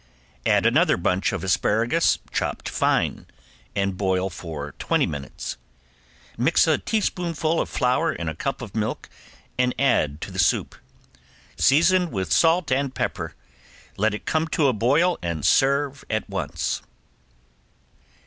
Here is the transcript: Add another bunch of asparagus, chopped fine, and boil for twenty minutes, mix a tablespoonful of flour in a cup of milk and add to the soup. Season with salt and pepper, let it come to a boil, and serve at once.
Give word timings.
Add 0.47 0.65
another 0.65 0.97
bunch 0.97 1.31
of 1.31 1.43
asparagus, 1.43 2.17
chopped 2.31 2.67
fine, 2.67 3.27
and 3.75 3.97
boil 3.97 4.31
for 4.31 4.71
twenty 4.79 5.05
minutes, 5.05 5.57
mix 6.39 6.65
a 6.65 6.79
tablespoonful 6.79 7.61
of 7.61 7.69
flour 7.69 8.11
in 8.11 8.27
a 8.27 8.33
cup 8.33 8.63
of 8.63 8.73
milk 8.75 9.09
and 9.59 9.75
add 9.77 10.19
to 10.21 10.31
the 10.31 10.39
soup. 10.39 10.73
Season 11.55 12.09
with 12.09 12.33
salt 12.33 12.71
and 12.71 12.95
pepper, 12.95 13.35
let 13.95 14.15
it 14.15 14.25
come 14.25 14.47
to 14.47 14.67
a 14.67 14.73
boil, 14.73 15.19
and 15.21 15.45
serve 15.45 16.03
at 16.09 16.27
once. 16.27 16.81